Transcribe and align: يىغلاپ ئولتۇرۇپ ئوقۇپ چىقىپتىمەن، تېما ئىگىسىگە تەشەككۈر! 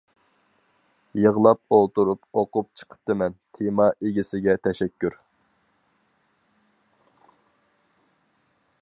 يىغلاپ 1.23 1.75
ئولتۇرۇپ 1.77 2.39
ئوقۇپ 2.41 2.71
چىقىپتىمەن، 2.81 3.35
تېما 3.59 3.87
ئىگىسىگە 4.07 4.57
تەشەككۈر! 4.69 5.19